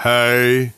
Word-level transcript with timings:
Hei. 0.00 0.72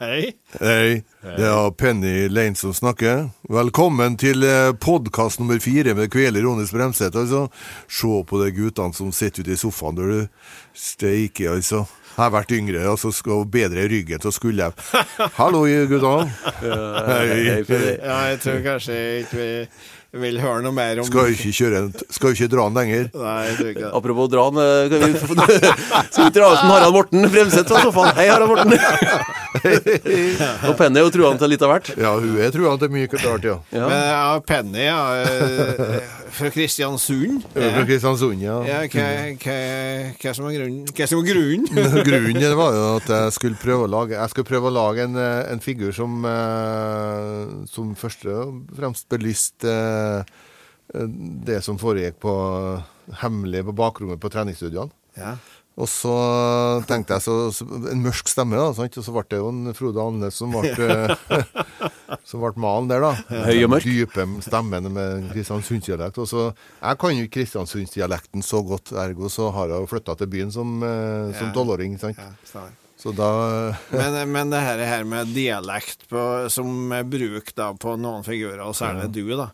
Hei. 0.00 0.32
Hei. 0.60 1.02
Det 1.22 1.44
er 1.46 1.70
Penny 1.78 2.28
Lane 2.28 2.58
som 2.58 2.72
snakker. 2.74 3.28
Velkommen 3.46 4.16
til 4.18 4.42
podkast 4.82 5.38
nummer 5.38 5.60
fire 5.62 5.94
med 5.94 6.10
Kveler 6.10 6.42
Rones 6.42 6.72
Bremseth. 6.74 7.14
Altså. 7.14 7.44
Se 7.86 8.10
på 8.26 8.40
de 8.42 8.50
guttene 8.56 8.90
som 8.90 9.12
sitter 9.14 9.46
ute 9.46 9.54
i 9.54 9.60
sofaen 9.60 9.94
når 10.00 10.10
du 10.10 10.50
steiker, 10.74 11.52
altså. 11.54 11.84
Jeg 12.16 12.24
har 12.24 12.34
vært 12.34 12.56
yngre 12.58 12.82
og 12.88 12.96
altså, 12.96 13.12
skal 13.14 13.46
bedre 13.54 13.84
i 13.84 13.90
ryggen, 13.92 14.18
så 14.24 14.34
skulle 14.34 14.66
jeg 14.66 14.74
Hallo, 15.38 15.62
gutta. 15.86 16.16
Hei. 17.06 17.62
Ja, 17.70 18.18
jeg 18.32 18.40
tror 18.42 18.62
kanskje 18.66 18.98
ikke 19.20 19.44
vi 19.44 19.50
vil 20.20 20.40
høre 20.42 20.62
noe 20.64 20.74
mer 20.76 21.00
om 21.02 21.08
Skal 21.08 21.30
vi 21.30 21.36
ikke 21.36 21.54
kjøre 21.60 21.82
en, 21.84 21.90
Skal 22.12 22.32
jo 22.32 22.38
ikke 22.38 22.50
dra 22.52 22.66
den 22.68 22.78
lenger? 22.80 23.08
Nei, 23.14 23.36
jeg 23.48 23.56
tror 23.58 23.70
ikke 23.72 23.84
det. 23.84 23.92
Apropos 24.00 24.30
dra 24.32 24.46
den 24.50 24.62
eh, 24.64 25.06
vi 25.06 25.10
Skal 26.12 26.28
vi 26.28 26.34
dra 26.36 26.50
ut 26.52 26.64
Harald 26.66 26.96
Morten 26.96 27.28
fremset 27.32 27.70
fra 27.70 27.82
sofaen? 27.86 28.12
Hei, 28.18 28.28
Harald 28.30 28.50
Morten. 28.52 28.76
Og 30.66 30.76
Penny 30.78 31.00
er 31.00 31.06
jo 31.06 31.12
truende 31.14 31.40
til 31.40 31.52
litt 31.52 31.64
av 31.64 31.72
hvert. 31.72 31.90
Ja, 31.98 32.12
hun 32.20 32.36
er 32.40 32.52
tror 32.54 32.76
til 32.76 32.86
det 32.86 32.92
mye 32.94 33.10
klart, 33.10 33.46
ja. 33.46 33.56
Ja. 33.74 33.88
Men 33.88 34.02
ja, 34.10 34.20
Penny, 34.46 34.84
ja. 34.84 35.00
eh, 35.22 36.14
Fra 36.36 36.50
Kristiansund. 36.52 37.46
Er 37.56 37.72
Fra 37.78 37.84
Kristiansund, 37.88 38.42
ja. 38.44 38.58
Ja, 38.68 38.80
hva, 38.92 39.06
hva, 39.42 39.56
hva 40.20 40.34
som 40.36 40.48
er 40.50 40.58
grunnen? 40.58 40.84
Hva 40.92 41.08
som 41.08 41.22
er 41.22 41.30
grunnen? 41.30 41.66
Grunnen 42.06 42.56
var 42.58 42.76
jo 42.76 42.84
at 42.98 43.08
jeg 43.10 43.32
skulle 43.36 43.58
prøve 43.60 43.86
å 43.86 43.90
lage 43.90 44.14
Jeg 44.16 44.32
skulle 44.32 44.48
prøve 44.48 44.70
å 44.70 44.74
lage 44.74 45.06
en, 45.06 45.16
eh, 45.20 45.50
en 45.52 45.62
figur 45.62 45.92
som 45.96 46.24
Som 47.70 47.94
først 47.98 48.26
og 48.30 48.60
fremst 48.76 49.06
belyste 49.12 49.72
det 51.50 51.60
som 51.66 51.78
foregikk 51.80 52.20
på 52.22 52.32
hemmelig 53.22 53.64
på 53.66 53.74
bakrommet 53.76 54.22
på 54.22 54.30
treningsstudiene. 54.32 54.92
Ja. 55.18 55.36
Og 55.76 55.88
så 55.92 56.12
tenkte 56.88 57.18
jeg 57.18 57.24
så, 57.26 57.34
så 57.52 57.66
En 57.90 58.00
mørk 58.00 58.30
stemme, 58.30 58.56
da. 58.56 58.70
Sant? 58.76 58.96
Og 58.96 59.04
så 59.04 59.12
ble 59.12 59.24
det 59.28 59.40
jo 59.42 59.50
en 59.52 59.74
Frode 59.76 60.00
Andenes 60.00 60.38
som 60.40 60.54
ble 60.54 60.72
Som 62.28 62.40
ble 62.40 62.52
malen 62.62 62.88
der, 62.88 63.04
da. 63.04 63.42
Høy 63.44 63.66
og 63.66 63.74
mørk. 63.74 63.84
Dype 63.84 64.24
stemmen 64.46 64.88
med 64.94 65.28
kristiansundsdialekt. 65.34 66.22
Og 66.22 66.30
så 66.32 66.46
Jeg 66.54 67.00
kan 67.02 67.18
jo 67.18 67.28
kristiansundsdialekten 67.36 68.46
så 68.46 68.62
godt, 68.64 68.94
ergo 69.04 69.28
så 69.32 69.50
har 69.52 69.74
jeg 69.74 69.84
jo 69.84 69.92
flytta 69.92 70.16
til 70.16 70.32
byen 70.32 70.54
som 70.54 70.80
eh, 70.86 71.36
som 71.36 71.52
tolvåring. 71.52 72.00
sant? 72.00 72.16
Ja. 72.24 72.66
Så 73.06 73.12
da 73.14 73.26
Men, 73.94 74.16
men 74.34 74.50
det 74.50 74.58
her, 74.64 74.80
her 74.82 75.04
med 75.06 75.28
dialekt 75.30 76.08
på, 76.10 76.20
som 76.50 76.90
er 76.96 77.04
bruk 77.06 77.52
da 77.54 77.68
på 77.78 77.92
noen 78.02 78.24
figurer, 78.26 78.58
og 78.66 78.74
særlig 78.74 79.06
du, 79.14 79.22
da. 79.38 79.44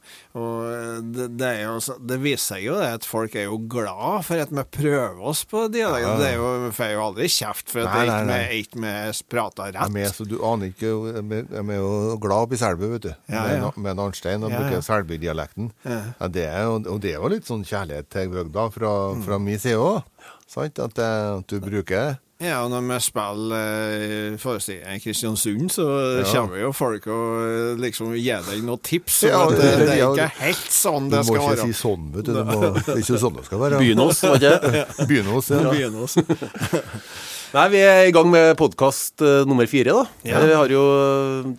Og 0.41 1.03
det, 1.13 1.27
det, 1.37 1.51
er 1.59 1.67
jo, 1.67 1.99
det 2.09 2.17
viser 2.23 2.43
seg 2.55 2.65
jo 2.65 2.79
det 2.81 2.87
at 2.97 3.05
folk 3.05 3.35
er 3.37 3.45
jo 3.51 3.59
glad 3.69 4.25
for 4.25 4.41
at 4.41 4.55
vi 4.57 4.65
prøver 4.79 5.21
oss 5.29 5.43
på 5.51 5.67
dialekt. 5.75 6.07
Ja. 6.07 6.15
Det 6.23 6.31
er 6.31 6.39
jo, 6.41 6.47
vi 6.65 6.71
får 6.79 6.95
jo 6.95 7.03
aldri 7.11 7.29
kjeft 7.35 7.75
for 7.75 7.85
at 7.85 7.93
Nei, 7.93 8.07
det 8.07 8.09
nei, 8.09 8.17
ikke 8.23 8.33
nei. 8.33 8.63
ikke 8.63 8.83
vi 8.87 9.29
prater 9.37 9.69
er 9.69 9.77
rett. 9.77 9.95
med, 9.99 10.09
så 10.17 10.27
du 10.33 10.37
aner 10.49 10.73
ikke 10.73 10.95
Vi 11.03 11.13
er 11.19 11.29
med- 11.35 11.53
med 11.69 11.77
jo 11.83 12.17
glad 12.25 12.47
oppe 12.49 12.57
i 12.57 12.63
Selbu, 12.63 12.87
vet 12.95 13.07
du. 13.11 13.13
Ja, 13.29 13.45
med, 13.51 13.59
ja. 13.67 13.71
med 13.77 13.93
en 13.93 14.03
Arnstein 14.07 14.43
og 14.49 14.51
Ja, 14.55 14.63
bruker 14.63 14.79
ja. 14.81 14.87
Selbu-dialekten. 14.89 15.71
Ja. 15.85 16.01
Ja, 16.23 16.29
det 16.41 16.47
er 16.49 16.73
og 16.73 16.99
det 17.05 17.13
er 17.13 17.21
jo 17.21 17.29
litt 17.37 17.45
sånn 17.53 17.67
kjærlighet 17.69 18.09
til 18.17 18.33
bygda 18.33 18.71
fra, 18.73 18.93
Mm. 19.13 19.23
fra 19.29 19.39
min 19.39 19.59
side 19.61 19.77
òg. 19.77 20.03
Sant? 20.49 20.79
At, 20.79 20.99
at 20.99 21.47
du 21.53 21.61
bruker 21.61 22.17
Ja, 22.43 22.57
og 22.65 22.71
når 22.73 22.83
vi 22.89 22.97
spiller 23.05 24.37
forestillingen 24.37 24.39
forestillinger 24.43 24.97
i 24.97 25.03
Kristiansund, 25.05 25.71
så 25.71 25.85
Ja. 26.19 26.25
kommer 26.35 26.59
jo 26.61 26.73
folk 26.75 27.07
og 27.07 27.43
eh, 27.47 27.75
liksom 27.79 28.13
gir 28.19 28.43
deg 28.49 28.65
noen 28.67 28.81
tips. 28.83 29.21
Ja, 29.29 29.45
det, 29.49 29.61
det- 29.63 29.79
det 29.79 29.89
er 29.95 30.01
ja, 30.01 30.09
ikke 30.11 30.17
det- 30.17 30.31
skal 30.35 30.93
være. 30.93 31.11
Du 31.11 31.17
det 31.17 31.23
må 31.29 31.37
ikke 31.37 31.51
være. 31.57 31.67
si 31.73 31.79
sånn, 31.83 32.09
vet 32.17 32.25
du. 32.25 32.33
Det, 32.35 32.45
må, 32.47 32.61
det 32.75 32.89
er 32.97 33.03
ikke 33.05 33.21
sånn 33.23 33.37
det 33.37 33.45
skal 33.47 33.59
være. 33.63 33.79
Begynn 33.79 34.03
oss, 34.09 34.23
var 34.27 34.39
det? 34.43 34.53
ikke? 34.63 34.87
hos, 35.33 35.51
ja. 35.55 35.63
Begynne 35.71 36.03
oss. 36.03 36.17
Nei, 37.55 37.67
vi 37.69 37.81
er 37.85 38.07
i 38.09 38.13
gang 38.17 38.31
med 38.33 38.57
podkast 38.57 39.21
nummer 39.47 39.67
fire, 39.69 39.93
da. 39.93 40.05
Ja. 40.25 40.41
Vi 40.41 40.55
har 40.57 40.69
jo 40.73 40.85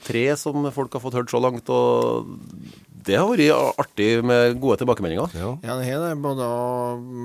tre 0.03 0.23
som 0.41 0.65
folk 0.73 0.91
har 0.97 1.03
fått 1.03 1.13
hørt 1.19 1.29
så 1.29 1.39
langt, 1.39 1.69
og 1.69 2.25
det 3.05 3.17
har 3.19 3.29
vært 3.29 3.79
artig 3.81 4.07
med 4.25 4.57
gode 4.61 4.79
tilbakemeldinger. 4.81 5.35
Ja. 5.37 5.51
Ja, 5.65 5.77
det 5.79 5.89
er 5.91 6.01
det, 6.03 6.11
både 6.23 6.47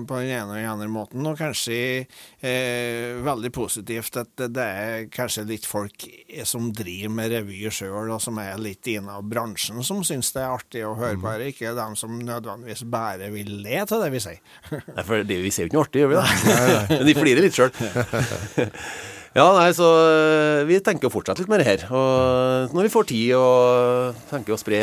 på 0.08 0.20
den 0.20 0.32
ene 0.32 0.52
og 0.52 0.58
den 0.58 0.70
andre 0.70 0.88
måten, 0.92 1.26
og 1.28 1.38
kanskje 1.40 1.78
eh, 2.04 3.18
veldig 3.24 3.52
positivt 3.54 4.18
at 4.20 4.32
det, 4.38 4.64
er 4.64 5.08
kanskje 5.14 5.46
litt 5.48 5.68
folk 5.68 6.06
som 6.48 6.70
driver 6.76 7.14
med 7.18 7.34
revy 7.34 7.60
sjøl, 7.74 8.12
og 8.14 8.22
som 8.22 8.40
er 8.42 8.58
litt 8.62 8.86
inne 8.90 9.18
av 9.18 9.26
bransjen, 9.28 9.82
som 9.86 10.02
syns 10.06 10.32
det 10.34 10.44
er 10.44 10.56
artig 10.56 10.86
å 10.86 10.96
høre 10.98 11.18
på. 11.20 11.34
Det 11.34 11.48
er 11.48 11.54
ikke 11.54 11.76
dem 11.78 11.98
som 11.98 12.18
nødvendigvis 12.18 12.86
bare 12.88 13.30
vil 13.34 13.54
le 13.64 13.84
til 13.88 14.02
det 14.04 14.10
vi 14.14 14.24
sier. 14.24 14.42
Nei, 14.72 15.04
for 15.04 15.22
det, 15.22 15.42
vi 15.44 15.54
ser 15.54 15.66
jo 15.66 15.72
ikke 15.72 15.78
noe 15.78 15.86
artig, 15.88 16.04
gjør 16.04 16.12
vi 16.14 16.18
det? 16.18 16.58
Men 16.98 17.06
de 17.08 17.16
flirer 17.18 17.48
litt 17.48 17.58
sjøl. 17.58 17.72
Ja, 19.36 19.44
nei, 19.52 19.68
så 19.76 19.84
øh, 19.84 20.62
vi 20.68 20.78
tenker 20.84 21.08
å 21.08 21.12
fortsette 21.12 21.42
litt 21.42 21.50
med 21.52 21.60
det 21.60 21.68
her. 21.68 21.84
Og 21.92 22.74
når 22.74 22.88
vi 22.88 22.92
får 22.92 23.08
tid, 23.10 23.34
og 23.36 24.22
tenker 24.30 24.56
å 24.56 24.60
spre 24.60 24.80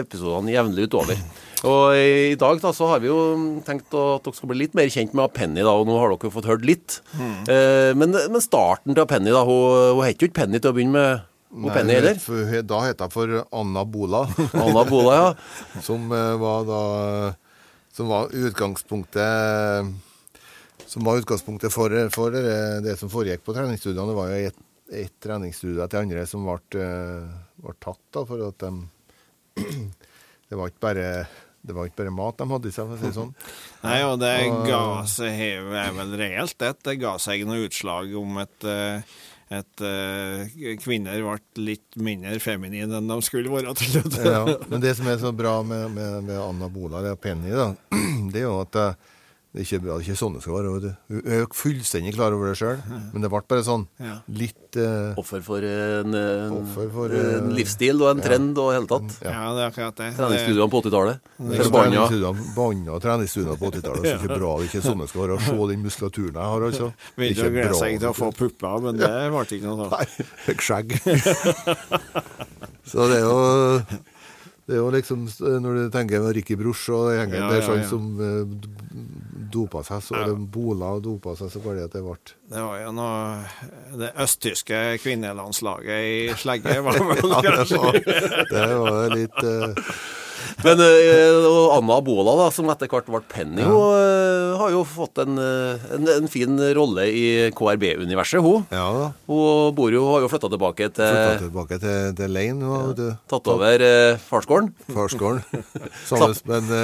episodene 0.00 0.54
jevnlig 0.54 0.86
utover. 0.88 1.18
Og 1.66 1.96
i 1.98 2.36
dag 2.38 2.60
da, 2.62 2.70
så 2.74 2.86
har 2.92 3.02
vi 3.02 3.10
jo 3.10 3.18
tenkt 3.66 3.90
at 3.90 4.22
dere 4.22 4.36
skal 4.36 4.52
bli 4.52 4.60
litt 4.60 4.76
mer 4.78 4.90
kjent 4.94 5.16
med 5.18 5.34
Penny, 5.34 5.64
da, 5.66 5.74
og 5.74 5.88
nå 5.88 5.96
har 5.98 6.12
dere 6.12 6.30
jo 6.30 6.34
fått 6.36 6.50
hørt 6.50 6.66
litt. 6.68 7.00
Eh, 7.18 7.90
men, 7.98 8.14
men 8.14 8.44
starten 8.44 8.94
til 8.94 9.08
Penny, 9.10 9.34
da, 9.34 9.42
hun, 9.48 9.98
hun 9.98 10.06
het 10.06 10.22
jo 10.22 10.30
ikke 10.30 10.44
Penny 10.44 10.62
til 10.62 10.70
å 10.70 10.76
begynne 10.76 10.94
med. 10.94 11.26
Hun 11.48 11.72
Penny 11.72 11.96
eller? 11.96 12.18
da 12.68 12.82
het 12.84 13.02
hun 13.02 13.10
for 13.10 13.38
Anna 13.56 13.82
Bola, 13.88 14.26
Anna 14.62 14.84
Bola, 14.86 15.18
ja. 15.18 15.28
som 15.82 16.10
eh, 16.12 16.34
var 16.38 16.66
da 16.68 16.82
Som 17.98 18.12
var 18.12 18.28
utgangspunktet 18.30 19.88
Som 20.88 21.04
var 21.04 21.20
utgangspunktet 21.20 21.74
for, 21.74 21.92
for 22.14 22.32
det, 22.32 22.48
det 22.86 22.96
som 23.00 23.10
foregikk 23.12 23.44
på 23.44 23.54
treningsstudiene. 23.56 24.08
Det 24.08 24.16
var 24.16 24.32
jo 24.32 24.48
ett 24.48 24.64
et 24.88 25.12
treningsstudie 25.20 25.84
etter 25.84 26.00
andre 26.00 26.24
som 26.28 26.46
ble, 26.46 26.80
eh, 26.80 27.28
ble 27.60 27.74
tatt, 27.82 28.00
da, 28.14 28.24
for 28.28 28.46
at 28.48 28.64
de 28.64 28.72
Det 30.48 30.56
var 30.56 30.70
ikke 30.70 30.80
bare 30.80 31.08
det 31.68 31.74
var 31.76 31.88
ikke 31.88 31.98
bare 31.98 32.12
mat 32.14 32.38
de 32.38 32.46
hadde 32.48 32.70
i 32.70 32.72
seg, 32.72 32.86
for 32.88 32.96
å 32.96 32.98
si 33.00 33.08
det 33.10 33.16
sånn. 33.16 33.32
Nei, 33.82 33.96
og 34.06 34.14
det 34.22 34.30
ga 34.64 34.84
seg 35.10 35.40
er 35.44 35.90
vel 35.92 36.14
reelt 36.16 36.54
det. 36.62 36.70
Det 36.86 36.94
ga 37.02 37.16
seg 37.20 37.42
noe 37.44 37.66
utslag 37.66 38.14
om 38.16 38.38
et 38.40 38.68
et 39.48 39.82
eh, 39.84 40.56
kvinner 40.80 41.20
ble 41.24 41.64
litt 41.64 41.96
mindre 41.96 42.36
feminine 42.40 42.98
enn 43.00 43.08
de 43.08 43.16
skulle 43.24 43.52
være 43.52 43.74
til 43.80 43.98
det. 43.98 44.24
Ja, 44.24 44.42
men 44.68 44.82
det 44.84 44.94
som 44.96 45.08
er 45.08 45.20
så 45.20 45.32
bra 45.36 45.58
med, 45.64 45.90
med, 45.96 46.18
med 46.28 46.40
Anna 46.40 46.68
Bola 46.72 47.00
er 47.04 47.16
Penny, 47.20 47.52
da, 47.52 47.70
det 48.32 48.42
er 48.42 48.46
jo 48.46 48.58
at 48.62 48.80
eh, 48.80 49.12
det 49.48 49.62
er 49.62 49.64
ikke, 49.64 49.78
det 49.80 49.88
er 49.94 50.02
ikke 50.04 50.14
sånn 50.20 50.34
det 50.36 50.42
skal 50.44 50.56
være. 50.58 50.70
vet 50.74 50.82
du. 50.84 50.90
Hun 51.08 51.28
er 51.32 51.38
jo 51.40 51.46
fullstendig 51.56 52.10
klar 52.12 52.34
over 52.36 52.50
det 52.50 52.58
sjøl, 52.60 52.82
men 53.14 53.22
det 53.24 53.30
ble 53.32 53.40
bare 53.48 53.64
sånn 53.64 53.86
Ja. 53.96 54.18
litt 54.28 54.76
uh, 54.76 55.16
Offer 55.18 55.40
for 55.46 55.64
en, 55.64 56.12
en, 56.12 56.52
Offer 56.58 56.90
for, 56.92 57.14
en 57.16 57.48
eh, 57.48 57.54
livsstil 57.56 58.04
og 58.04 58.10
en 58.10 58.20
trend 58.20 58.60
og 58.60 58.68
i 58.70 58.76
hele 58.76 58.90
tatt. 58.90 59.14
Ja. 59.24 59.32
Ja, 59.32 59.46
det 59.56 59.62
er 59.62 59.72
akkurat 59.72 60.02
det. 60.02 60.10
Treningsstudioene 60.18 60.74
på 60.74 60.82
80-tallet. 60.82 61.32
liksom 61.54 62.42
Banna 62.58 62.98
treningsstudioer 63.06 63.56
på 63.62 63.72
80-tallet. 63.72 64.04
Det 64.04 64.12
er 64.12 64.20
ikke 64.20 64.36
bra, 64.36 64.52
det 64.58 64.68
er 64.68 64.68
ikke 64.68 64.84
sånn 64.84 65.00
det 65.02 65.08
skal 65.14 65.24
være. 65.24 65.40
Se 65.48 65.56
den 65.72 65.88
muskulaturen 65.88 66.38
jeg 66.42 66.52
har, 66.52 66.68
altså. 66.68 66.90
Er 66.92 67.16
Begynte 67.22 67.40
ikke 67.40 67.48
å 67.48 67.56
glede 67.56 67.80
seg 67.80 67.98
til 68.04 68.10
å 68.12 68.14
få 68.20 68.30
pupper, 68.42 68.84
men 68.84 69.00
det 69.00 69.10
ble 69.32 69.46
ikke 69.48 69.64
noe 69.64 69.80
sånt. 69.80 69.96
Nei, 69.96 70.28
fikk 70.44 70.68
skjegg. 70.68 70.94
Så 72.88 73.08
det 73.08 73.18
er 73.22 73.26
jo 73.26 74.04
det 74.68 74.76
er 74.76 74.82
jo 74.82 74.88
liksom 74.92 75.24
Når 75.64 75.76
du 75.78 75.84
tenker 75.92 76.20
på 76.20 76.32
Ricky 76.36 76.56
Bruch 76.60 76.82
og 76.92 77.08
gjengen 77.16 77.38
Ja, 77.40 77.48
der 77.48 77.62
ja, 77.62 77.64
sånn 77.64 77.80
ja. 77.80 77.88
som 77.88 78.08
eh, 78.20 78.42
dopa 79.52 79.82
seg, 79.86 80.02
så, 80.04 80.16
eller 80.18 80.38
Bola 80.58 80.92
og 80.98 81.02
dopa 81.06 81.34
seg, 81.38 81.50
så 81.52 81.62
var 81.64 81.78
det 81.78 81.88
at 81.88 81.96
det 81.96 82.04
ble 82.04 82.16
Det 82.52 82.62
var 82.64 82.78
jo 82.82 82.92
noe 82.96 83.98
Det 84.02 84.12
østtyske 84.24 84.84
kvinnelandslaget 85.02 86.08
i 86.12 86.38
slegge 86.38 86.78
var 86.84 86.98
vel 87.10 87.36
Ja, 87.36 87.58
det 87.58 87.82
var, 87.82 88.00
det 88.52 88.70
var 88.84 89.14
litt 89.16 89.44
uh... 89.44 89.92
Men 90.64 90.80
eh, 90.82 91.34
og 91.46 91.72
Anna 91.76 91.98
Bola, 92.04 92.34
da, 92.38 92.46
som 92.54 92.68
etter 92.72 92.90
hvert 92.90 93.08
ble 93.10 93.20
Penny, 93.30 93.62
hun 93.62 93.94
eh, 93.98 94.54
har 94.58 94.72
jo 94.74 94.82
fått 94.86 95.20
en, 95.22 95.38
en, 95.38 96.08
en 96.14 96.30
fin 96.30 96.58
rolle 96.78 97.06
i 97.10 97.24
KRB-universet, 97.54 98.42
hun. 98.42 98.66
Ja 98.74 98.86
da. 98.94 99.08
Hun 99.30 99.74
bor 99.76 99.94
jo, 99.94 100.04
har 100.12 100.24
jo 100.24 100.30
flytta 100.32 100.50
tilbake 100.54 100.90
Flytta 100.90 101.12
til 101.38 101.46
tilbake 101.48 101.78
til, 101.82 102.10
til 102.18 102.34
Lane, 102.34 102.74
og 102.74 102.94
du, 102.98 103.06
Tatt 103.30 103.50
over 103.52 103.86
eh, 103.86 104.18
farsgården. 104.30 104.72
farsgården. 104.94 105.64
Sammen 106.10 106.38
med, 106.48 106.74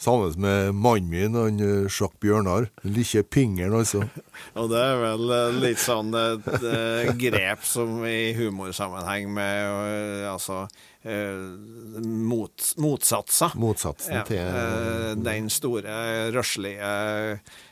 sammen 0.00 0.36
med 0.40 0.74
mannen 0.74 1.10
min, 1.10 1.36
han 1.38 1.60
Sjakk 1.88 2.10
Jacques 2.10 2.20
Bjørnar. 2.20 2.68
Lille 2.82 3.22
pingeren, 3.22 3.74
altså. 3.74 4.04
Og 4.58 4.70
det 4.70 4.80
er 4.80 4.96
vel 5.00 5.30
eh, 5.30 5.58
litt 5.60 5.80
sånn 5.80 6.12
et 6.14 6.48
eh, 6.64 7.12
grep 7.18 7.64
som 7.64 8.04
i 8.04 8.32
humorsammenheng 8.36 9.30
med 9.32 9.66
eh, 9.68 10.30
altså 10.30 10.66
eh, 11.04 12.00
mot, 12.04 12.66
motsatser. 12.76 13.54
Motsatsen 13.60 14.18
Ja, 14.20 14.24
til 14.28 14.40
eh, 14.40 15.14
den 15.24 15.50
store, 15.52 15.96
røslige 16.34 16.90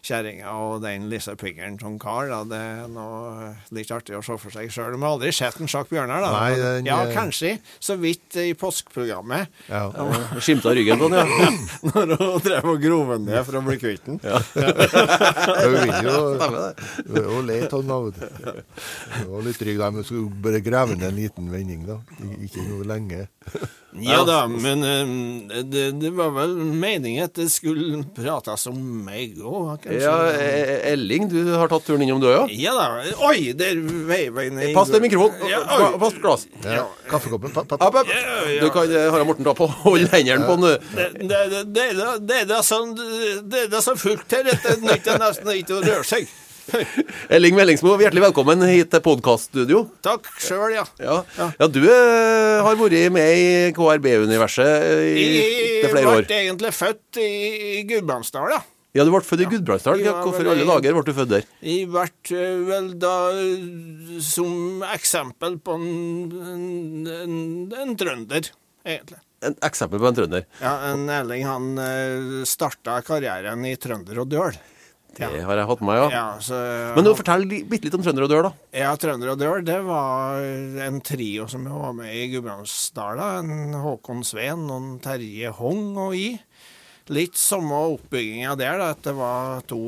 kjerringa 0.05 0.55
og 0.57 0.83
den 0.85 1.09
Lise 1.13 1.35
Piggeren 1.39 1.79
som 1.81 1.99
kar, 2.01 2.31
da, 2.31 2.43
det 2.49 2.61
er 2.61 2.93
noe 2.93 3.53
litt 3.77 3.93
artig 3.95 4.17
å 4.19 4.23
se 4.25 4.39
for 4.41 4.55
seg 4.55 4.73
sjøl. 4.73 4.95
Du 4.97 5.03
har 5.03 5.17
aldri 5.17 5.33
sett 5.35 5.59
en 5.61 5.71
Sjakk 5.71 5.91
Bjørnar, 5.93 6.25
da. 6.25 6.33
Nei, 6.37 6.53
den, 6.61 6.89
ja, 6.89 7.01
eh, 7.05 7.15
kanskje, 7.17 7.57
så 7.83 7.99
vidt 8.01 8.39
i 8.41 8.53
påskeprogrammet, 8.59 9.53
ja. 9.69 9.85
Skimta 10.41 10.73
ryggen 10.77 11.01
på 11.01 11.11
den, 11.13 11.35
ja. 11.43 11.51
når 11.93 12.15
hun 12.17 12.45
drev 12.45 12.73
og 12.73 12.83
grov 12.83 13.15
den 13.17 13.29
ned 13.29 13.45
for 13.47 13.61
å 13.61 13.65
bli 13.67 13.79
kvitt 13.81 14.07
den. 14.09 14.21
Hun 15.59 15.75
vil 15.75 15.91
jo 16.07 16.19
jo 16.19 17.83
da, 17.83 17.99
vet 18.05 18.19
du. 18.19 18.63
Det 19.19 19.27
var 19.29 19.45
litt 19.47 19.59
trygg 19.61 19.81
der, 19.81 19.95
men 19.95 20.07
skulle 20.07 20.43
bare 20.45 20.61
grave 20.65 20.97
ned 20.97 21.09
en 21.11 21.19
liten 21.19 21.51
vending, 21.53 21.85
da. 21.89 21.99
Ikke 22.45 22.65
noe 22.67 22.87
lenge. 22.89 23.18
Ja 23.99 24.19
da, 24.29 24.43
men 24.53 24.83
eh, 24.85 25.63
det, 25.65 25.85
det 25.99 26.11
var 26.15 26.29
vel 26.37 26.51
meningen 26.61 27.25
at 27.25 27.33
det 27.39 27.47
skulle 27.51 28.03
prates 28.15 28.67
om 28.69 28.77
meg 29.07 29.39
òg, 29.41 29.79
kanskje? 29.83 30.03
Ja, 30.05 30.13
eh, 30.29 30.91
Elling, 30.93 31.25
du 31.33 31.39
har 31.57 31.71
tatt 31.73 31.87
turen 31.89 32.05
innom 32.05 32.21
du 32.23 32.29
òg, 32.29 32.53
ja? 32.53 32.69
Ja 32.69 32.75
da. 32.77 33.15
Oi, 33.31 33.55
der 33.59 33.81
veiv 34.11 34.37
jeg 34.45 34.53
ned. 34.55 34.75
Pass 34.77 34.93
til 34.93 35.03
mikrofonen. 35.03 35.41
Ja, 35.51 35.63
Pass 36.05 36.19
glass. 36.21 36.45
Ja. 36.69 36.85
Kaffekoppen 37.09 37.55
pa, 37.57 37.65
pa, 37.65 37.81
Opp, 37.89 37.97
opp. 38.05 38.13
Ja, 38.13 38.37
ja. 38.53 38.61
Du 38.61 38.69
kan, 38.77 38.93
eh, 38.93 39.09
Harald 39.09 39.31
Morten, 39.33 39.49
ta 39.49 39.57
på 39.57 39.67
holde 39.89 40.13
hendene 40.13 40.45
på 40.47 40.59
den. 40.61 40.69
du. 40.69 40.93
Det, 41.01 41.09
det, 41.25 41.41
det, 41.57 41.65
det, 41.81 41.89
da- 41.99 42.19
det 42.29 42.43
er 42.45 42.51
da 42.53 42.61
sånn 42.69 42.93
Det 43.49 43.65
er 43.65 43.73
da 43.73 43.81
så 43.83 43.97
fullt 43.99 44.37
her 44.37 44.53
at 44.53 44.69
det 44.69 44.77
nytter 44.85 45.19
nesten 45.25 45.51
ikke 45.57 45.81
å 45.81 45.83
røre 45.89 46.05
seg. 46.07 46.29
Elling 47.35 47.57
Meldingsmo, 47.57 47.95
hjertelig 48.01 48.27
velkommen 48.29 48.63
hit 48.69 48.91
til 48.93 49.03
podkaststudio. 49.05 49.85
Takk 50.05 50.27
sjøl, 50.43 50.75
ja. 50.77 50.85
Ja. 51.01 51.21
ja, 51.39 51.69
du 51.71 51.81
eh, 51.85 52.59
har 52.65 52.77
vært 52.79 53.13
med 53.15 53.29
i 53.39 53.47
KRB-universet 53.77 55.15
i 55.17 55.29
til 55.83 55.93
flere 55.93 56.11
år. 56.11 56.25
Jeg 56.25 56.29
ble 56.29 56.41
egentlig 56.43 56.73
født 56.77 57.21
i, 57.23 57.31
i 57.79 57.87
Gudbrandsdal, 57.89 58.53
ja. 58.57 58.61
Ja, 58.97 59.05
du 59.05 59.13
ble 59.13 59.23
født 59.25 59.45
i 59.45 59.49
Gudbrandsdal. 59.53 60.01
Ja, 60.03 60.11
Ja, 60.11 60.15
hvorfor 60.25 60.45
i 60.45 60.53
alle 60.53 60.69
dager 60.69 60.97
ble 60.97 61.05
du 61.07 61.13
født 61.17 61.33
der? 61.33 61.49
Jeg 61.65 61.89
ble 61.93 62.07
eh, 62.37 62.63
vel 62.69 62.93
da 63.01 63.17
eh, 63.33 64.19
som 64.25 64.85
eksempel 64.93 65.59
på 65.65 65.79
en, 65.79 65.91
en, 66.55 66.65
en, 67.19 67.37
en 67.85 67.95
trønder, 68.01 68.53
egentlig. 68.85 69.23
En 69.47 69.55
eksempel 69.63 70.03
på 70.03 70.11
en 70.11 70.17
trønder. 70.19 70.49
Ja, 70.61 70.73
en 70.91 71.07
Erling 71.15 71.45
han 71.47 71.79
uh, 71.79 72.41
starta 72.49 72.99
karrieren 73.07 73.63
i 73.69 73.77
Trønder 73.79 74.25
og 74.25 74.33
Døl. 74.33 74.59
Det 75.17 75.27
har 75.43 75.59
jeg 75.59 75.67
hatt 75.67 75.81
med 75.83 75.89
meg, 75.89 75.99
ja. 75.99 76.09
Ja, 76.13 76.27
så, 76.45 76.59
Men 76.95 77.07
nå 77.07 77.15
fortell 77.19 77.47
bitte 77.49 77.89
litt 77.89 77.97
om 77.97 78.05
Trønder 78.05 78.27
og 78.27 78.31
Dør, 78.31 78.49
da. 78.49 78.51
Ja, 78.77 78.91
Trønder 79.01 79.33
og 79.33 79.41
Dør 79.41 79.65
det 79.67 79.79
var 79.87 80.43
en 80.85 81.01
trio 81.03 81.49
som 81.51 81.65
var 81.67 81.97
med 81.97 82.13
i 82.15 82.29
Gudbrandsdala. 82.35 83.31
En 83.41 83.75
Håkon 83.83 84.23
Sveen 84.27 84.69
og 84.69 84.77
en 84.79 84.93
Terje 85.03 85.51
Hong 85.59 85.97
og 85.99 86.15
i. 86.19 86.29
Litt 87.09 87.39
samme 87.41 87.73
oppbygginga 87.95 88.53
der, 88.61 88.77
da, 88.83 88.91
at 88.93 89.01
det 89.07 89.15
var 89.17 89.63
to 89.69 89.81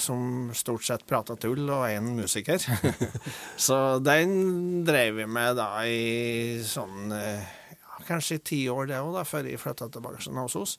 som 0.00 0.48
stort 0.56 0.86
sett 0.86 1.04
prata 1.08 1.36
tull, 1.36 1.66
og 1.68 1.84
én 1.92 2.08
musiker. 2.16 2.62
Så 3.66 3.98
den 4.00 4.80
drev 4.88 5.20
vi 5.20 5.28
med 5.28 5.58
da 5.60 5.68
i 5.84 6.64
sånn 6.64 7.12
eh, 7.12 7.44
ja, 7.76 8.00
kanskje 8.08 8.40
ti 8.40 8.62
år, 8.72 8.88
det 8.88 9.02
òg, 9.04 9.20
før 9.28 9.50
jeg 9.52 9.60
flytta 9.60 9.90
tilbake 9.92 10.22
hos 10.22 10.32
Namsos. 10.32 10.78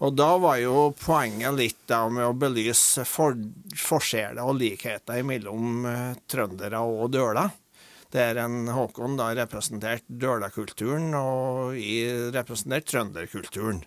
Og 0.00 0.14
da 0.16 0.30
var 0.40 0.56
jo 0.62 0.90
poenget 0.96 1.56
litt 1.58 1.80
da 1.90 2.06
med 2.08 2.24
å 2.24 2.36
belyse 2.36 3.04
for, 3.08 3.36
forskjeller 3.76 4.40
og 4.48 4.56
likheter 4.60 5.20
mellom 5.28 5.84
eh, 5.88 6.14
trøndere 6.30 6.80
og 6.80 7.10
døler. 7.12 7.52
Der 8.10 8.40
en 8.42 8.64
Håkon 8.74 9.12
da 9.14 9.28
representerte 9.38 10.16
dølakulturen, 10.18 11.12
og 11.14 11.76
jeg 11.78 12.32
representerte 12.34 12.90
trønderkulturen. 12.90 13.84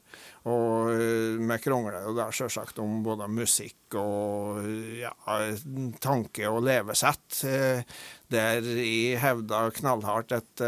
Og 0.48 0.94
eh, 0.94 1.42
vi 1.42 1.58
krongla 1.66 2.06
jo 2.06 2.14
da 2.16 2.30
selvsagt 2.32 2.80
om 2.84 3.02
både 3.04 3.28
musikk 3.34 3.98
og 4.00 4.62
ja, 5.02 5.12
tanke 6.04 6.46
og 6.48 6.62
levesett. 6.70 7.42
eh, 7.50 7.82
Der 8.32 8.62
jeg 8.62 9.18
hevda 9.26 9.66
knallhardt 9.82 10.38
at 10.38 10.68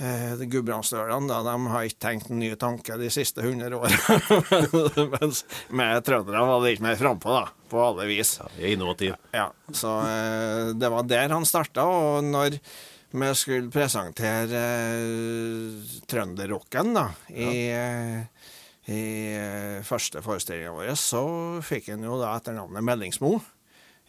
eh, 0.00 0.24
Eh, 0.34 0.46
Gudbrandsdølene 0.50 1.28
da, 1.30 1.40
de 1.46 1.70
har 1.70 1.86
ikke 1.86 2.02
tenkt 2.02 2.30
en 2.32 2.40
ny 2.42 2.50
tanke 2.58 2.96
de 2.98 3.10
siste 3.12 3.44
100 3.44 3.76
årene. 3.78 5.10
Mens 5.14 5.44
med 5.70 6.02
trøndere 6.06 6.42
var 6.48 6.64
litt 6.64 6.82
mer 6.84 6.98
frampå, 6.98 7.30
da, 7.34 7.44
på 7.70 7.82
alle 7.82 8.08
vis. 8.10 8.36
Jeg 8.56 8.64
er 8.64 8.74
innovativ. 8.74 9.14
Ja, 9.34 9.48
så 9.72 10.00
eh, 10.08 10.72
det 10.74 10.90
var 10.90 11.06
der 11.10 11.34
han 11.34 11.46
starta, 11.48 11.86
og 11.86 12.26
når 12.26 12.58
vi 13.14 13.30
skulle 13.38 13.70
presentere 13.70 14.64
eh, 14.98 15.94
trønderrocken 16.10 16.94
da, 16.96 17.08
i, 17.30 17.48
ja. 17.70 17.88
i 18.18 18.52
i 18.84 19.80
første 19.80 20.20
forestillinga 20.20 20.74
vår, 20.76 20.90
så 21.00 21.22
fikk 21.64 21.86
han 21.94 22.02
jo 22.04 22.18
da 22.20 22.34
etter 22.36 22.52
navnet 22.52 22.84
Meldingsmo. 22.84 23.38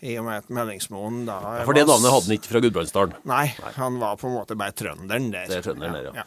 I 0.04 0.18
og 0.20 0.26
med 0.28 0.38
at 0.44 0.50
Meldingsmoen 0.52 1.22
da 1.26 1.38
Ja, 1.60 1.66
for 1.66 1.74
det 1.78 1.86
navnet 1.88 2.12
hadde 2.12 2.28
han 2.28 2.36
ikke 2.36 2.52
fra 2.52 2.60
Gudbrandsdalen. 2.66 3.14
Nei, 3.26 3.46
han 3.78 4.00
var 4.02 4.18
på 4.20 4.28
en 4.28 4.36
måte 4.36 4.58
bare 4.60 4.76
trønderen 4.76 5.30
der. 5.34 5.48
Det 5.50 5.62
er 5.62 5.64
trønderen 5.70 5.96
der, 5.96 6.10
ja. 6.22 6.26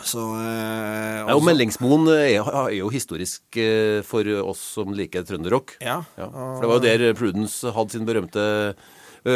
Så 0.00 0.22
eh, 0.40 1.20
Ja, 1.28 1.34
og 1.36 1.42
Meldingsmoen 1.44 2.08
er, 2.14 2.40
er 2.40 2.72
jo 2.74 2.88
historisk 2.92 3.58
eh, 3.60 4.00
for 4.06 4.24
oss 4.42 4.62
som 4.78 4.94
liker 4.96 5.22
trønderrock. 5.28 5.76
Ja, 5.84 6.00
Ja, 6.18 6.26
for 6.32 6.64
det 6.64 6.70
var 6.72 6.80
jo 6.80 6.84
der 6.88 7.14
Prudence 7.18 7.72
hadde 7.76 7.94
sin 7.96 8.06
berømte 8.08 8.44
ø, 9.28 9.34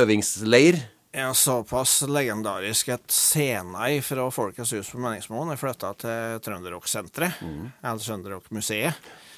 øvingsleir. 0.00 0.78
Ja, 1.16 1.30
såpass 1.36 2.02
legendarisk 2.08 2.90
at 2.92 3.06
scenen 3.12 4.02
fra 4.04 4.26
Folkets 4.32 4.72
hus 4.76 4.90
på 4.92 4.98
Meldingsmoen 5.00 5.52
er 5.54 5.60
flytta 5.60 5.94
til 6.00 6.40
Trønderrocksenteret, 6.44 7.38
Mm. 7.40 7.70
eller 7.84 8.02
Trønderrockmuseet. 8.04 8.94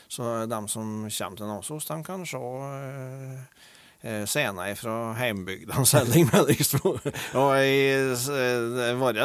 Så 0.09 0.47
de 0.49 0.61
som 0.69 0.93
kommer 1.09 1.37
til 1.37 1.51
Namsos, 1.51 1.87
de 1.89 1.99
kan 2.05 2.25
se 2.27 2.39
uh, 2.41 4.25
scener 4.25 4.75
fra 4.79 4.95
heimbygda 5.19 5.85
Selling 5.91 6.31
Mellingsmo. 6.33 6.95
Og 7.37 7.51
i 7.61 7.93
uh, 7.93 8.95
vårt 9.01 9.21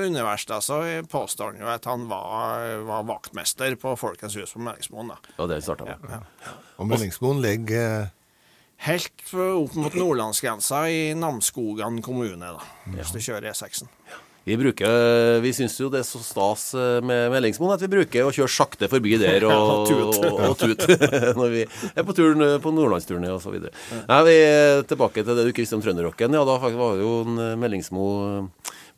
univers 0.00 0.46
da, 0.50 0.58
så 0.64 0.80
påstår 1.10 1.54
han 1.54 1.62
jo 1.62 1.70
at 1.70 1.86
han 1.86 2.08
var, 2.10 2.66
var 2.88 3.06
vaktmester 3.08 3.78
på 3.78 3.94
Folkets 4.00 4.36
hus 4.40 4.56
på 4.56 4.64
Meldingsmoen. 4.64 5.14
Og 5.38 5.48
det 5.52 5.62
starta 5.62 5.86
med. 5.92 6.10
Ja. 6.10 6.58
Og 6.82 6.90
Meldingsmoen 6.90 7.42
ligger 7.44 8.02
eh, 8.02 8.12
Helt 8.84 9.22
opp 9.38 9.76
mot 9.78 9.94
nordlandsgrensa 9.96 10.82
i 10.90 11.14
Namsskogan 11.16 12.02
kommune, 12.04 12.50
da, 12.56 12.64
hvis 12.90 13.14
du 13.14 13.20
kjører 13.22 13.46
E 13.48 13.52
E6-en. 13.54 13.88
Vi 14.44 14.56
bruker, 14.60 15.40
vi 15.40 15.52
syns 15.56 15.78
jo 15.80 15.86
det 15.88 16.02
er 16.02 16.06
så 16.06 16.20
stas 16.20 16.66
eh, 16.76 16.98
med 17.00 17.30
Meldingsmoen 17.32 17.72
at 17.78 17.80
vi 17.80 17.88
bruker 17.94 18.26
å 18.28 18.32
kjøre 18.34 18.52
sakte 18.52 18.90
forbi 18.92 19.16
der 19.20 19.46
og, 19.48 19.88
tut. 19.88 20.18
og, 20.20 20.56
tut 20.60 20.84
når 21.40 21.54
vi 21.54 21.62
er 21.64 22.04
på 22.04 22.16
turen 22.16 22.44
på 22.60 22.72
nordlandsturné 22.76 23.32
videre. 23.54 23.72
Nei, 24.10 24.20
vi 24.28 24.36
er 24.44 24.84
tilbake 24.90 25.24
til 25.24 25.32
det 25.32 25.46
du 25.46 25.52
ikke 25.54 25.64
visste 25.64 25.78
om 25.78 25.84
trønderrocken. 25.84 26.36
Ja, 26.36 26.44
da 26.44 26.58
var 26.60 26.76
var 26.76 27.00
jo 27.00 27.22
en 27.24 27.40
eh, 27.40 27.54
Meldingsmo 27.60 28.06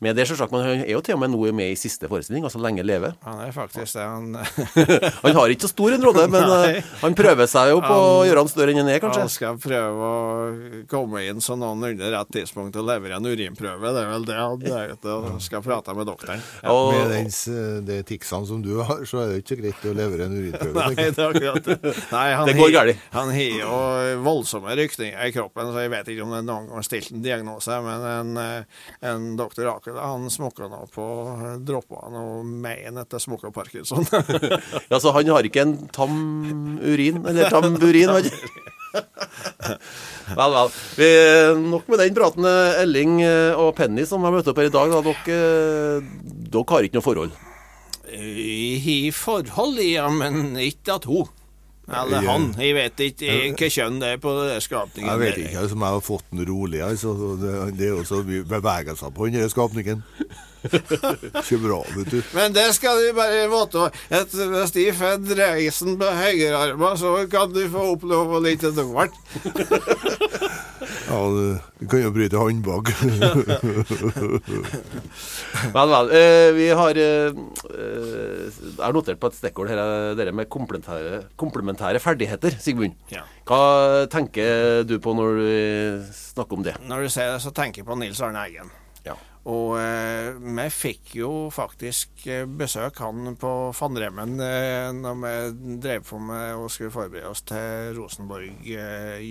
med 0.03 0.15
det, 0.15 0.27
selvsagt. 0.29 0.51
Men 0.53 0.61
han 0.65 0.81
er 0.85 0.91
jo 0.93 1.01
til 1.01 1.15
og 1.15 1.21
med 1.23 1.31
nå 1.33 1.51
med 1.57 1.71
i 1.73 1.77
siste 1.79 2.07
forestilling, 2.09 2.43
altså 2.45 2.59
Lenge 2.61 2.83
leve. 2.85 3.13
Han 3.25 3.39
er 3.47 3.51
faktisk 3.55 3.93
det. 3.97 4.03
Han, 4.05 4.35
Han 5.23 5.35
har 5.37 5.53
ikke 5.53 5.65
så 5.65 5.71
stor 5.71 5.95
en 5.95 6.03
rolle, 6.05 6.27
men 6.29 6.45
Nei. 6.51 6.71
eh, 6.77 6.91
han 7.01 7.15
prøver 7.17 7.49
seg 7.49 7.71
jo 7.71 7.79
på 7.81 7.95
å 7.97 8.25
gjøre 8.27 8.43
han 8.43 8.51
større 8.51 8.73
enn 8.73 8.81
han 8.83 8.91
er, 8.93 8.99
kanskje. 9.03 9.23
han 9.25 9.31
skal 9.33 9.57
prøve 9.61 10.09
å 10.11 10.83
komme 10.91 11.23
inn 11.27 11.41
så 11.43 11.57
noenlunde 11.59 12.11
rett 12.13 12.31
tidspunkt 12.35 12.77
og 12.77 12.85
levere 12.87 13.17
en 13.17 13.25
urinprøve. 13.29 13.93
Det 13.95 14.03
er 14.03 14.11
vel 14.13 14.27
det 14.27 14.37
han 14.37 14.67
er 14.83 14.93
ute 14.95 15.15
og 15.17 15.41
skal 15.43 15.63
prate 15.65 15.95
med 15.97 16.07
doktoren. 16.09 16.43
Og- 16.69 16.93
Med 16.93 17.11
den, 17.15 17.85
de 17.87 17.97
ticsene 18.07 18.47
som 18.47 18.61
du 18.63 18.75
har, 18.81 19.01
så 19.09 19.23
er 19.23 19.33
det 19.33 19.41
ikke 19.43 19.59
greit 19.63 19.85
å 19.89 19.95
levere 19.97 20.27
en 20.29 20.37
urinprøve. 20.37 20.75
Nei, 20.77 21.09
det 21.09 21.17
er 21.17 21.31
akkurat 21.33 21.69
det. 21.71 21.95
Nei, 22.13 22.27
han 22.37 22.47
Det 22.51 22.55
går 22.59 22.71
galt. 22.75 23.01
Han 23.17 23.31
har 23.33 23.49
jo 23.57 24.21
voldsomme 24.27 24.75
rykninger 24.77 25.25
i 25.27 25.33
kroppen, 25.35 25.71
så 25.73 25.83
jeg 25.83 25.91
vet 25.93 26.13
ikke 26.13 26.23
om 26.27 26.33
det 26.37 26.43
noen 26.47 26.67
gang 26.69 26.77
har 26.79 26.85
stilt 26.87 27.11
en 27.13 27.23
diagnose, 27.25 27.77
men 27.85 28.05
en, 28.11 28.37
eh, 28.37 28.85
en 29.11 29.27
doktor 29.39 29.69
Akela 29.87 30.01
han 30.11 30.27
nå 30.27 30.79
på 30.91 31.05
droppene 31.63 32.19
og 32.19 32.45
mein 32.45 32.97
etter 32.99 33.19
smukka 33.19 33.51
parkinson. 33.55 34.05
Ja, 34.91 34.99
så 34.99 35.11
han 35.15 35.29
har 35.31 35.43
ikke 35.47 35.61
en 35.63 35.87
tam 35.93 36.79
urin, 36.81 37.25
eller 37.25 37.49
tamburin? 37.49 38.09
vel, 40.39 40.51
vel. 40.55 40.71
Vi, 40.97 41.09
nok 41.69 41.87
med 41.87 41.99
den 42.03 42.15
praten. 42.17 42.45
Elling 42.83 43.21
eh, 43.23 43.55
og 43.55 43.75
Penny 43.77 44.05
som 44.07 44.23
har 44.27 44.33
møtt 44.35 44.47
opp 44.47 44.59
her 44.59 44.69
i 44.69 44.73
dag. 44.73 44.91
Da. 44.91 45.01
Dere, 45.07 45.37
eh, 45.37 46.01
dere 46.51 46.65
har 46.73 46.87
ikke 46.87 46.99
noe 46.99 47.07
forhold? 47.07 47.31
I 48.07 49.11
forhold, 49.11 49.81
ja, 49.83 50.07
men 50.11 50.55
ikke 50.63 50.95
at 50.99 51.07
hun. 51.07 51.27
Eller 51.87 52.25
han. 52.27 52.49
Jeg 52.59 52.75
vet 52.75 53.03
ikke 53.05 53.35
hva 53.55 53.69
kjønn 53.71 54.01
det 54.01 54.09
er 54.17 54.19
på 54.19 54.33
skapningen. 54.63 55.07
Jeg 55.07 55.21
vet 55.21 55.37
ikke 55.45 55.61
altså, 55.61 55.77
om 55.77 55.85
jeg 55.85 55.95
har 55.95 56.03
fått 56.03 56.27
den 56.33 56.43
rolig. 56.49 56.81
Altså, 56.83 57.13
det, 57.39 57.53
det 57.79 57.87
er 57.87 57.93
jo 57.95 58.03
så 58.07 58.19
mye 58.27 58.43
bevegelser 58.47 59.15
på 59.15 59.29
den 59.31 59.49
skapningen. 59.53 60.03
Ikke 60.67 61.59
bra, 61.61 61.77
vet 61.95 62.11
du. 62.11 62.17
Men 62.35 62.55
det 62.55 62.65
skal 62.75 62.99
du 62.99 63.13
bare 63.15 63.45
vite. 63.51 63.87
Hvis 64.51 64.73
de 64.75 64.85
får 64.97 65.21
dreisen 65.29 65.95
på 66.01 66.11
høyrearmen, 66.17 66.97
så 66.99 67.13
kan 67.31 67.53
du 67.55 67.61
få 67.71 67.91
oppleve 67.93 68.41
litt 68.43 68.67
av 68.67 68.81
hvert. 68.91 69.15
Ja, 71.07 71.19
du 71.79 71.87
kan 71.87 72.01
jo 72.03 72.11
bryte 72.11 72.39
håndbak. 72.39 72.89
vel, 75.75 75.93
vel. 75.93 76.09
Eh, 76.11 76.49
vi 76.57 76.67
har 76.75 76.99
eh, 76.99 77.31
Jeg 77.31 78.81
har 78.81 78.95
notert 78.95 79.21
på 79.21 79.31
et 79.31 79.37
stikkord 79.37 79.71
her, 79.71 79.79
dere 80.19 80.33
med 80.35 80.49
komplementære, 80.51 81.21
komplementære 81.39 82.01
ferdigheter, 82.03 82.57
Sigmund. 82.59 82.97
Ja. 83.13 83.23
Hva 83.47 83.61
tenker 84.11 84.83
du 84.87 84.97
på 85.03 85.15
når 85.15 85.39
du 85.39 85.47
snakker 86.17 86.59
om 86.59 86.67
det? 86.67 86.75
Når 86.89 87.07
du 87.07 87.09
sier 87.13 87.37
det, 87.37 87.41
så 87.45 87.55
tenker 87.55 87.83
jeg 87.83 87.87
på 87.87 87.99
Nils 88.01 88.21
Arne 88.23 88.43
Eggen. 88.43 88.67
Og 89.47 89.77
eh, 89.79 90.33
vi 90.35 90.65
fikk 90.73 91.13
jo 91.21 91.31
faktisk 91.53 92.25
eh, 92.27 92.43
besøk 92.47 92.99
han 92.99 93.37
på 93.39 93.51
Fannremmen 93.77 94.35
eh, 94.43 94.89
når 94.95 95.21
vi 95.21 95.77
drev 95.85 96.03
på 96.09 96.19
med 96.19 96.57
og 96.57 96.67
skulle 96.73 96.91
forberede 96.91 97.31
oss 97.31 97.45
til 97.47 97.95
Rosenborg 97.95 98.67
eh, 98.67 99.23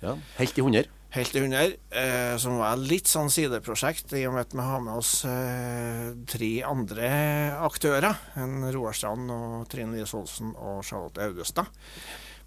ja. 0.00 0.16
Helt 0.38 0.56
i 0.56 0.64
hundre. 0.64 0.86
Helt 1.12 1.36
i 1.36 1.42
hundre, 1.44 1.66
eh, 1.92 2.34
som 2.40 2.56
var 2.56 2.80
litt 2.80 3.10
sånn 3.10 3.28
sideprosjekt, 3.28 4.14
i 4.16 4.24
og 4.24 4.32
med 4.32 4.46
at 4.46 4.54
vi 4.56 4.64
har 4.64 4.80
med 4.80 4.96
oss 4.96 5.10
eh, 5.28 6.14
tre 6.24 6.52
andre 6.64 7.10
aktører. 7.60 8.16
En 8.40 8.64
Roar 8.72 8.96
Strand 8.96 9.28
og 9.34 9.66
Trine 9.68 9.98
Lise 9.98 10.16
Olsen 10.16 10.54
og 10.56 10.80
Charlotte 10.88 11.28
Augustad. 11.28 11.68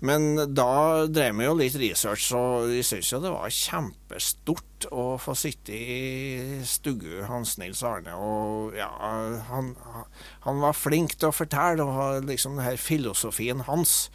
Men 0.04 0.36
da 0.56 1.06
drev 1.08 1.38
vi 1.40 1.46
jo 1.48 1.56
litt 1.58 1.76
research, 1.80 2.28
og 2.36 2.72
jeg 2.74 2.86
syns 2.88 3.12
jo 3.14 3.22
det 3.24 3.32
var 3.32 3.54
kjempestort 3.54 4.88
å 4.92 5.06
få 5.22 5.36
sitte 5.40 5.76
i 5.76 6.60
stuggu 6.68 7.24
Hans 7.30 7.56
Nils 7.62 7.84
Arne. 7.88 8.16
Og 8.20 8.76
ja, 8.76 8.90
han, 9.50 9.72
han 10.46 10.64
var 10.64 10.76
flink 10.78 11.16
til 11.16 11.32
å 11.32 11.36
fortelle, 11.36 11.86
og 11.86 12.28
liksom 12.28 12.60
den 12.60 12.68
her 12.68 12.80
filosofien 12.82 13.64
hans 13.70 14.10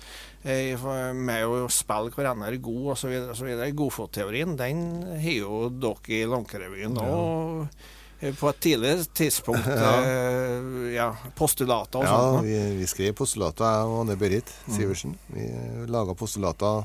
eh, 0.44 0.76
med 1.16 1.46
å 1.48 1.64
spille 1.72 2.12
hverandre 2.16 2.60
god 2.60 2.92
osv. 2.96 3.56
Godfotteorien, 3.80 4.58
den 4.60 4.84
har 5.16 5.32
jo 5.32 5.64
dere 5.72 6.20
i 6.20 6.28
Lånkerevyen 6.28 7.00
òg. 7.00 7.80
På 8.20 8.50
et 8.50 8.60
tidligere 8.60 9.04
tidspunkt. 9.16 9.66
eh, 9.84 10.92
ja, 10.94 11.08
postulater 11.38 12.02
og 12.02 12.04
Ja, 12.04 12.16
sånt. 12.18 12.48
Ja, 12.50 12.64
vi, 12.66 12.76
vi 12.82 12.88
skrev 12.90 13.14
postulater, 13.16 13.64
jeg 13.64 13.88
og 13.88 14.02
Anne-Berit 14.02 14.52
Sivertsen. 14.68 15.16
Vi 15.32 15.46
laga 15.88 16.14
postulater 16.14 16.84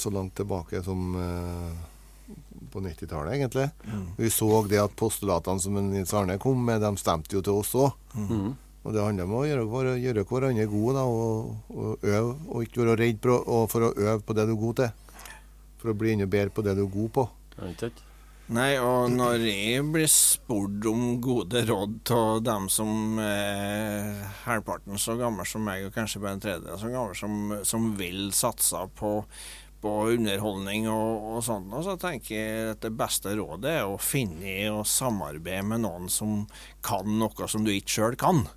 så 0.00 0.10
langt 0.10 0.34
tilbake 0.40 0.80
som 0.82 1.12
eh, 1.20 1.76
på 2.72 2.80
90-tallet, 2.80 3.34
egentlig. 3.34 3.68
Vi 4.16 4.30
så 4.30 4.48
det 4.70 4.80
at 4.80 4.96
postulatene 4.96 5.60
som 5.60 5.76
Nils 5.90 6.14
Arne 6.14 6.38
kom 6.40 6.64
med, 6.64 6.80
de 6.80 6.94
stemte 7.00 7.36
jo 7.36 7.44
til 7.44 7.60
oss 7.60 7.76
òg. 7.76 7.94
Mhm. 8.16 8.50
Og 8.80 8.94
det 8.96 9.02
handler 9.04 9.26
om 9.28 9.34
å 9.36 9.42
gjøre, 9.44 9.90
gjøre 10.00 10.22
hverandre 10.24 10.64
gode 10.70 10.94
da, 10.96 11.02
og, 11.04 11.50
og 11.68 12.06
øve, 12.06 12.30
og 12.48 12.62
ikke 12.64 12.80
være 12.80 12.94
redd 13.02 13.18
for 13.20 13.34
å, 13.34 13.40
og 13.44 13.66
for 13.68 13.84
å 13.84 13.90
øve 13.92 14.22
på 14.24 14.36
det 14.38 14.46
du 14.48 14.54
er 14.54 14.62
god 14.62 14.78
til. 14.78 15.18
For 15.82 15.92
å 15.92 15.98
bli 16.00 16.14
enda 16.14 16.28
bedre 16.32 16.54
på 16.56 16.64
det 16.64 16.78
du 16.78 16.86
er 16.86 16.94
god 16.94 17.10
på. 17.18 17.26
Ja, 17.58 17.68
ikke 17.68 17.90
sant? 17.90 18.00
Nei, 18.50 18.72
og 18.82 19.12
når 19.14 19.44
jeg 19.46 19.82
blir 19.94 20.08
spurt 20.10 20.86
om 20.90 21.20
gode 21.22 21.60
råd 21.68 22.10
av 22.16 22.40
dem 22.42 22.64
som 22.72 23.20
er 23.22 24.24
halvparten 24.42 24.98
så 24.98 25.14
gammel 25.20 25.46
som 25.46 25.62
meg, 25.62 25.84
og 25.86 25.94
kanskje 25.94 26.18
bare 26.24 26.34
en 26.34 26.42
tredjedel 26.42 26.80
så 26.80 26.90
gammel, 26.90 27.14
som, 27.14 27.52
som 27.62 27.84
vil 27.94 28.32
satse 28.34 28.80
på, 28.98 29.12
på 29.84 29.92
underholdning 30.16 30.88
og, 30.90 31.28
og 31.36 31.44
sånt, 31.46 31.70
og 31.70 31.86
så 31.86 31.94
tenker 32.02 32.34
jeg 32.34 32.72
at 32.72 32.82
det 32.82 32.90
beste 32.98 33.36
rådet 33.38 33.76
er 33.84 33.86
å 33.86 34.00
finne 34.02 34.56
og 34.72 34.82
samarbeide 34.82 35.68
med 35.70 35.84
noen 35.86 36.10
som 36.10 36.40
kan 36.82 37.06
noe 37.22 37.46
som 37.46 37.62
du 37.62 37.70
ikke 37.76 38.00
sjøl 38.00 38.18
kan. 38.18 38.48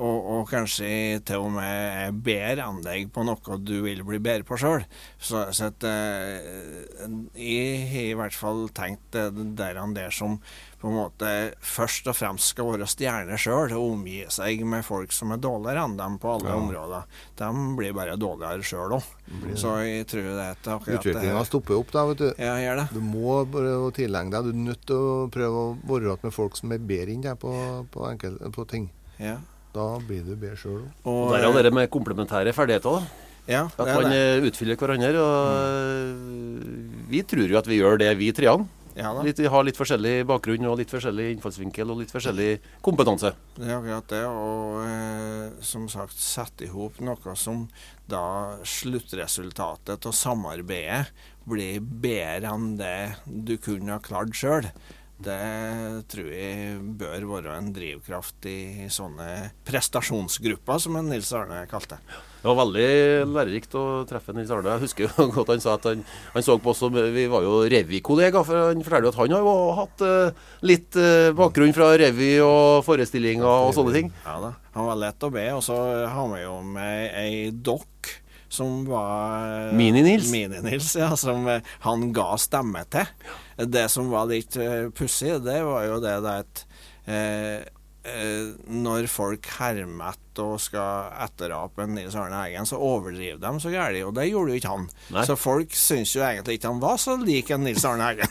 Og, 0.00 0.28
og 0.32 0.46
kanskje 0.48 1.18
til 1.28 1.42
og 1.44 1.50
med 1.52 2.22
bedre 2.24 2.64
anlegg 2.70 3.10
på 3.12 3.20
noe 3.28 3.58
du 3.60 3.74
vil 3.84 4.00
bli 4.06 4.16
bedre 4.22 4.46
på 4.48 4.56
sjøl. 4.56 4.86
Så, 5.20 5.42
så 5.52 5.66
at, 5.68 5.84
eh, 5.84 7.10
jeg 7.36 7.82
har 7.90 8.06
i 8.08 8.16
hvert 8.16 8.36
fall 8.36 8.62
tenkt 8.72 9.12
det 9.12 9.26
der 9.58 9.76
han 9.76 9.92
der 9.96 10.08
som 10.14 10.38
på 10.80 10.88
en 10.88 10.96
måte 10.96 11.30
først 11.60 12.08
og 12.08 12.16
fremst 12.16 12.54
skal 12.54 12.70
være 12.72 12.86
stjerne 12.88 13.36
sjøl, 13.36 13.74
og 13.76 13.90
omgi 13.98 14.22
seg 14.32 14.62
med 14.64 14.86
folk 14.86 15.12
som 15.12 15.34
er 15.34 15.42
dårligere 15.44 15.82
enn 15.84 15.98
dem 16.00 16.16
på 16.22 16.32
alle 16.38 16.48
Ja. 16.48 16.56
områder. 16.56 17.04
De 17.36 17.50
blir 17.76 17.92
bare 17.92 18.16
dårligere 18.16 18.64
sjøl 18.64 18.96
òg. 18.96 19.04
Så 19.60 19.74
jeg 19.84 20.06
tror 20.08 20.22
det 20.32 20.46
er 20.46 20.56
akkurat 20.78 20.96
Utviklinga 21.04 21.44
stopper 21.44 21.76
opp 21.76 21.92
da, 21.92 22.06
vet 22.08 22.22
du. 22.24 22.28
Ja, 22.40 22.56
gjør 22.56 22.80
det. 22.80 22.88
Du 22.96 23.00
må 23.04 23.44
bare 23.52 23.76
tilhenge 23.92 24.32
deg. 24.32 24.48
Du 24.48 24.50
er 24.56 24.64
nødt 24.72 24.86
til 24.88 24.96
å 24.96 25.28
prøve 25.28 25.66
å 25.68 25.78
være 25.84 26.16
med 26.24 26.32
folk 26.32 26.56
som 26.56 26.72
er 26.72 26.78
bedre 26.80 27.12
enn 27.12 27.28
deg 27.28 27.36
på, 27.44 27.52
på, 27.92 28.08
enkel, 28.08 28.40
på 28.56 28.64
ting. 28.72 28.88
Ja. 29.20 29.36
Da 29.74 29.86
blir 30.02 30.24
du 30.26 30.34
bedre 30.34 30.56
sjøl 30.58 30.80
òg. 30.82 30.88
Og, 31.04 31.18
Og 31.28 31.32
der 31.36 31.46
er 31.46 31.52
dere 31.62 31.70
med 31.74 31.90
komplementære 31.94 32.52
ferdigheter. 32.56 32.90
da. 32.98 33.26
ja, 33.46 33.64
At 33.78 33.86
man 33.94 34.10
det. 34.10 34.18
eh, 34.42 34.48
utfyller 34.50 34.76
hverandre. 34.76 35.14
Og 35.22 37.08
vi 37.10 37.22
tror 37.22 37.48
jo 37.50 37.58
at 37.58 37.66
vi 37.70 37.78
gjør 37.80 37.98
det, 38.02 38.12
vi 38.18 38.32
treene. 38.34 38.66
Ja. 38.98 39.12
Litt, 39.22 39.38
vi 39.38 39.46
har 39.46 39.62
litt 39.64 39.78
forskjellig 39.78 40.26
bakgrunn 40.26 40.66
og 40.66 40.74
litt 40.80 40.90
forskjellig 40.90 41.28
innfallsvinkel 41.36 41.88
og 41.92 42.00
litt 42.02 42.10
forskjellig 42.12 42.48
kompetanse. 42.84 43.30
Det 43.54 43.68
er 43.70 43.76
akkurat 43.78 44.08
det. 44.10 44.24
Og 44.26 44.80
eh, 44.82 45.62
som 45.64 45.86
sagt 45.88 46.18
sette 46.20 46.66
i 46.66 46.72
hop 46.74 46.98
noe 47.00 47.36
som 47.38 47.68
da 48.10 48.58
sluttresultatet 48.66 50.06
av 50.10 50.12
samarbeidet 50.16 51.06
blir 51.48 51.78
bedre 51.80 52.50
enn 52.52 52.74
det 52.78 53.14
du 53.26 53.54
kunne 53.62 53.94
ha 53.94 54.02
klart 54.02 54.34
sjøl. 54.36 54.66
Det 55.20 56.04
tror 56.08 56.28
jeg 56.32 56.78
bør 56.96 57.24
være 57.28 57.56
en 57.58 57.68
drivkraft 57.76 58.46
i 58.48 58.86
sånne 58.88 59.50
prestasjonsgrupper, 59.68 60.80
som 60.80 60.96
en 60.96 61.10
Nils 61.12 61.28
Arne 61.36 61.66
kalte 61.68 61.98
det. 61.98 62.20
Det 62.40 62.48
var 62.48 62.56
veldig 62.62 62.86
lærerikt 63.28 63.74
å 63.76 63.82
treffe 64.08 64.32
Nils 64.32 64.48
Arne. 64.54 64.72
Jeg 64.78 64.86
husker 64.86 65.04
jo 65.04 65.26
godt 65.34 65.52
han 65.52 65.60
sa 65.60 65.74
at 65.76 65.90
han, 65.90 66.06
han 66.32 66.46
så 66.46 66.56
på 66.56 66.72
oss 66.72 66.80
som 66.80 66.96
Vi 66.96 67.26
var 67.28 67.44
jo 67.44 67.58
revykollegaer, 67.68 68.46
for 68.48 68.70
han 68.70 68.80
forteller 68.86 69.10
jo 69.10 69.12
at 69.12 69.20
han 69.20 69.36
har 69.36 69.44
jo 69.44 69.54
hatt 69.82 70.06
uh, 70.08 70.48
litt 70.64 70.96
uh, 70.96 71.34
bakgrunn 71.36 71.76
fra 71.76 71.90
revy 72.00 72.32
og 72.46 72.80
forestillinger 72.88 73.44
og 73.44 73.76
sånne 73.76 73.96
ting. 73.98 74.10
Ja 74.24 74.38
da. 74.46 74.54
Han 74.78 74.88
var 74.88 75.02
lett 75.04 75.28
å 75.28 75.32
be. 75.34 75.46
Og 75.58 75.60
så 75.68 75.76
har 76.08 76.32
vi 76.32 76.42
jo 76.46 76.56
med 76.64 77.12
ei 77.20 77.32
dokk 77.52 78.14
som 78.50 78.84
var 78.84 79.68
eh, 79.68 79.74
Mini-Nils? 79.78 80.32
Mini-Nils, 80.32 80.96
ja. 80.98 81.16
Som 81.16 81.48
eh, 81.48 81.62
han 81.80 82.12
ga 82.12 82.34
stemme 82.38 82.82
til. 82.90 83.06
Det 83.70 83.86
som 83.92 84.10
var 84.10 84.26
litt 84.30 84.56
uh, 84.58 84.88
pussig, 84.96 85.36
det 85.44 85.60
var 85.66 85.84
jo 85.86 86.00
det 86.02 86.16
at 86.32 86.64
eh, 87.04 87.14
eh, 87.14 87.58
når 88.70 89.06
folk 89.12 89.44
hermer 89.58 90.16
og 90.40 90.60
skal 90.62 91.10
etterape 91.20 91.84
Nils 91.90 92.14
Arne 92.16 92.38
Eggen, 92.46 92.66
så 92.68 92.78
overdriver 92.80 93.40
de 93.42 93.60
så 93.60 93.72
gærent, 93.72 94.04
og 94.06 94.14
det 94.16 94.28
gjorde 94.30 94.54
jo 94.54 94.60
ikke 94.60 94.72
han. 94.72 94.86
Nei. 95.12 95.24
Så 95.28 95.36
folk 95.36 95.74
syns 95.76 96.14
jo 96.14 96.22
egentlig 96.24 96.56
ikke 96.56 96.70
han 96.70 96.80
var 96.82 96.96
så 97.02 97.16
lik 97.20 97.50
en 97.52 97.64
Nils 97.66 97.84
Arne 97.84 98.10
Eggen. 98.12 98.30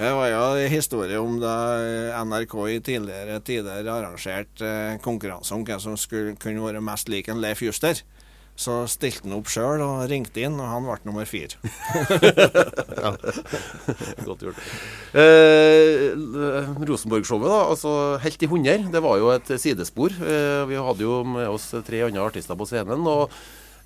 det 0.00 0.12
var 0.16 0.28
jo 0.30 0.42
en 0.62 0.72
historie 0.72 1.20
om 1.20 1.38
da 1.42 1.54
NRK 2.24 2.56
i 2.70 2.80
tidligere 2.84 3.40
tider 3.44 3.92
arrangerte 3.92 4.64
eh, 4.64 4.98
konkurranse 5.04 5.54
om 5.56 5.64
hvem 5.66 5.82
som 5.82 5.98
skulle 6.00 6.36
kunne 6.40 6.64
være 6.64 6.84
mest 6.84 7.10
lik 7.12 7.28
en 7.28 7.42
Leif 7.44 7.62
Juster. 7.64 8.00
Så 8.54 8.84
stilte 8.86 9.26
han 9.26 9.34
opp 9.34 9.48
sjøl 9.50 9.82
og 9.82 10.04
ringte 10.10 10.44
inn, 10.46 10.60
og 10.62 10.68
han 10.70 10.84
ble 10.86 10.98
nummer 11.08 11.26
fire. 11.26 11.58
ja. 13.02 13.10
Godt 14.22 14.44
gjort. 14.46 14.60
Eh, 15.10 16.14
Rosenborg-showet, 16.86 17.50
da. 17.50 17.58
altså 17.72 17.94
Helt 18.22 18.46
i 18.46 18.50
hundre. 18.50 18.78
Det 18.94 19.02
var 19.02 19.18
jo 19.18 19.32
et 19.34 19.50
sidespor. 19.58 20.14
Eh, 20.22 20.62
vi 20.70 20.78
hadde 20.78 21.02
jo 21.02 21.18
med 21.26 21.50
oss 21.50 21.72
tre 21.86 22.04
andre 22.06 22.28
artister 22.28 22.58
på 22.58 22.68
scenen. 22.70 23.02
og 23.10 23.34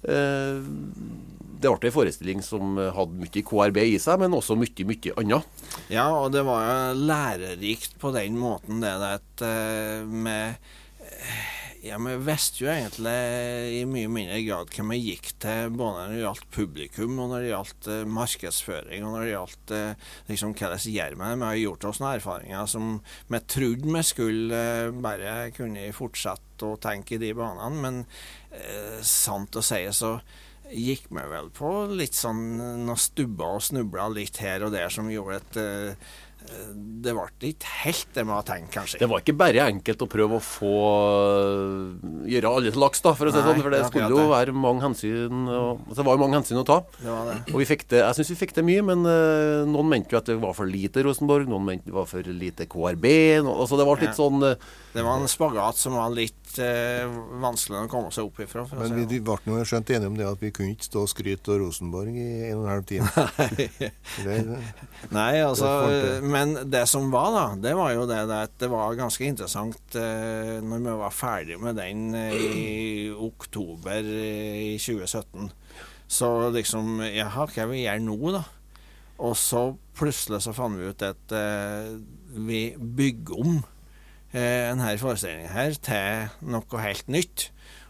eh, 0.05 0.61
det 1.59 1.73
ble 1.73 1.89
en 1.89 1.95
forestilling 1.95 2.43
som 2.45 2.77
hadde 2.79 3.19
mye 3.19 3.43
KRB 3.43 3.81
i 3.83 3.97
seg, 3.99 4.21
men 4.23 4.37
også 4.37 4.55
mye, 4.59 4.85
mye 4.87 5.15
annet. 5.19 5.65
Ja, 5.91 6.07
og 6.15 6.31
det 6.37 6.45
var 6.47 6.69
jo 6.69 7.07
lærerikt 7.09 7.97
på 7.99 8.13
den 8.15 8.37
måten, 8.39 8.85
det 8.85 8.93
der 9.03 9.49
eh, 9.49 10.05
med 10.07 10.61
Ja, 11.89 11.97
vi 11.99 12.17
visste 12.21 12.65
jo 12.65 12.69
egentlig 12.69 13.13
i 13.79 13.85
mye 13.89 14.09
mindre 14.13 14.39
grad 14.45 14.73
hva 14.75 14.85
vi 14.91 14.99
gikk 14.99 15.31
til, 15.41 15.71
både 15.73 16.03
når 16.03 16.11
det 16.13 16.19
gjaldt 16.21 16.49
publikum, 16.53 17.15
og 17.23 17.31
når 17.31 17.45
det 17.45 17.53
gjaldt 17.53 17.89
uh, 17.89 18.01
markedsføring, 18.19 19.07
og 19.07 19.15
når 19.15 19.25
det 19.25 19.31
gjaldt 19.31 19.73
uh, 19.73 20.11
liksom 20.29 20.53
hva 20.59 20.71
det 20.75 20.81
gjør 20.93 21.17
med 21.17 21.33
det. 21.33 21.39
Vi 21.39 21.47
har 21.47 21.61
gjort 21.63 21.87
oss 21.89 22.03
noen 22.03 22.19
erfaringer 22.19 22.69
som 22.69 22.91
vi 23.33 23.41
trodde 23.55 23.95
vi 23.95 24.05
skulle 24.05 24.61
uh, 24.91 25.01
bare 25.07 25.39
kunne 25.57 25.87
fortsette 25.97 26.69
å 26.69 26.77
tenke 26.83 27.17
i 27.17 27.23
de 27.23 27.33
banene, 27.39 27.81
men 27.81 28.05
sant 29.07 29.55
å 29.57 29.63
si 29.63 29.79
så 29.95 30.17
gikk 30.69 31.05
vi 31.15 31.25
vel 31.31 31.51
på 31.55 31.69
litt 31.93 32.17
sånn 32.19 32.57
noen 32.59 32.99
stubber 32.99 33.61
og 33.61 33.63
snubla 33.63 34.09
litt 34.11 34.41
her 34.43 34.65
og 34.67 34.73
der 34.75 34.91
som 34.93 35.09
gjorde 35.13 35.39
et 35.39 36.09
det 36.49 37.13
ble 37.15 37.51
ikke 37.53 37.71
helt 37.85 38.09
det 38.17 38.25
man 38.27 38.39
hadde 38.41 38.49
tenkt, 38.53 38.71
kanskje. 38.75 38.99
Det 39.01 39.09
var 39.11 39.21
ikke 39.23 39.35
bare 39.39 39.67
enkelt 39.69 40.01
å 40.03 40.09
prøve 40.11 40.39
å 40.39 40.43
få 40.43 40.73
gjøre 42.29 42.51
alle 42.51 42.73
til 42.73 42.81
laks, 42.83 43.03
da, 43.05 43.13
for 43.17 43.29
å 43.29 43.33
si 43.33 43.39
det 43.39 43.45
sånn. 43.47 43.61
For 43.63 43.75
det 43.75 43.81
det 43.83 43.91
skulle 43.93 44.09
jo 44.13 44.25
være 44.33 44.55
mange 44.57 44.83
hensyn 44.85 45.45
og, 45.47 45.85
altså, 45.87 45.99
Det 46.01 46.07
var 46.09 46.19
jo 46.19 46.23
mange 46.25 46.39
hensyn 46.41 46.61
å 46.61 46.65
ta. 46.67 46.79
Det 46.99 47.11
var 47.13 47.31
det. 47.31 47.37
Og 47.53 47.63
vi 47.63 47.69
fikk 47.69 47.85
det, 47.93 48.01
jeg 48.03 48.19
syns 48.19 48.33
vi 48.35 48.39
fikk 48.43 48.55
det 48.59 48.65
mye, 48.67 48.85
men 48.91 49.07
uh, 49.07 49.69
noen 49.71 49.91
mente 49.93 50.15
jo 50.15 50.21
at 50.21 50.31
det 50.31 50.39
var 50.43 50.57
for 50.59 50.71
lite 50.71 51.05
Rosenborg. 51.07 51.49
Noen 51.51 51.67
mente 51.69 51.89
det 51.91 51.97
var 51.97 52.09
for 52.11 52.33
lite 52.43 52.67
KRB. 52.71 53.07
No, 53.47 53.57
altså 53.63 53.79
det 53.81 53.89
ble 53.89 53.99
litt 54.03 54.09
Ja. 54.09 54.17
sånn 54.19 54.43
uh, 54.43 54.55
Det 54.95 55.05
var 55.05 55.21
en 55.21 55.31
spagat 55.31 55.79
som 55.79 55.95
var 55.99 56.11
litt 56.15 56.59
uh, 56.59 57.05
vanskelig 57.43 57.85
å 57.85 57.91
komme 57.93 58.11
seg 58.15 58.29
opp 58.29 58.43
ifra. 58.45 58.65
For 58.69 58.79
å 58.79 58.83
Men 58.83 58.93
si 58.95 58.99
vi, 59.03 59.07
vi 59.19 59.23
ble 59.29 59.39
nå 59.47 59.63
skjønt 59.69 59.95
enige 59.95 60.11
om 60.13 60.19
det 60.19 60.27
at 60.29 60.43
vi 60.43 60.53
kunne 60.55 60.75
ikke 60.75 60.89
stå 60.89 61.05
og 61.07 61.13
skryte 61.13 61.55
av 61.55 61.61
Rosenborg 61.63 62.17
i 62.19 62.29
en 62.51 62.59
og 62.63 62.67
en 62.67 62.73
halv 62.73 62.89
time. 62.89 63.09
Det, 64.25 64.39
Nei, 65.15 65.33
altså, 65.45 65.69
Det 65.69 65.85
får 65.85 65.95
det. 65.95 66.31
Men 66.39 66.71
det 66.71 66.85
som 66.87 67.09
var, 67.11 67.33
da, 67.35 67.45
det 67.59 67.75
var 67.75 67.91
jo 67.97 68.05
det, 68.07 68.19
at 68.31 68.53
det 68.63 68.69
var 68.71 68.95
ganske 68.99 69.27
interessant 69.27 69.97
eh, 69.99 70.59
når 70.63 70.85
vi 70.85 70.95
var 71.01 71.15
ferdig 71.15 71.57
med 71.59 71.79
den 71.81 72.13
eh, 72.15 72.37
i 72.39 72.69
oktober 73.11 74.07
eh, 74.07 74.77
i 74.77 74.77
2017. 74.79 75.51
Så 76.09 76.29
liksom 76.55 77.03
Jaha, 77.03 77.49
hva 77.51 77.67
vi 77.73 77.83
gjør 77.83 78.05
nå, 78.07 78.19
da? 78.39 78.45
Og 79.19 79.35
så 79.39 79.65
plutselig 79.99 80.45
så 80.45 80.55
fant 80.55 80.79
vi 80.79 80.93
ut 80.93 81.03
at 81.03 81.35
eh, 81.35 81.91
vi 82.39 82.63
bygger 82.79 83.43
om 83.43 83.57
eh, 84.31 84.69
denne 84.71 84.95
forestillingen 85.01 85.51
her 85.51 85.75
til 85.83 86.53
noe 86.55 86.85
helt 86.85 87.11
nytt. 87.11 87.49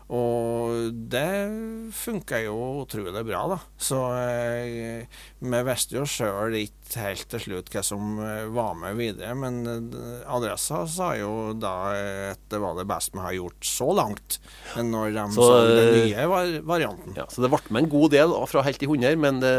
Og 0.09 0.95
det 1.13 1.93
funka 1.93 2.39
jo 2.47 2.55
utrolig 2.81 3.21
bra, 3.29 3.43
da. 3.51 3.59
Så 3.77 3.99
eh, 4.17 5.03
vi 5.45 5.61
visste 5.69 5.99
jo 5.99 6.07
sjøl 6.09 6.57
ikke 6.63 7.03
helt 7.05 7.27
til 7.29 7.43
slutt 7.45 7.69
hva 7.75 7.83
som 7.85 8.15
eh, 8.25 8.47
var 8.57 8.73
med 8.81 8.97
videre, 8.97 9.35
men 9.37 9.59
eh, 9.69 10.23
Adressa 10.33 10.81
sa 10.89 11.11
jo 11.19 11.53
da 11.61 11.75
eh, 11.93 12.31
at 12.33 12.41
det 12.49 12.61
var 12.63 12.79
det 12.81 12.87
beste 12.89 13.19
vi 13.19 13.25
har 13.27 13.37
gjort 13.37 13.69
så 13.69 13.91
langt, 14.01 14.39
når 14.81 15.13
de 15.19 15.27
Så, 15.37 15.45
sa 15.45 15.61
den 15.69 15.93
nye 15.99 16.27
var 16.33 16.55
varianten. 16.73 17.13
ja, 17.21 17.29
Så 17.29 17.45
det 17.45 17.53
ble 17.53 17.61
med 17.69 17.85
en 17.85 17.93
god 17.99 18.11
del 18.17 18.33
fra 18.49 18.65
helt 18.65 18.81
til 18.81 18.89
100, 18.95 19.21
men 19.21 19.45
det 19.45 19.55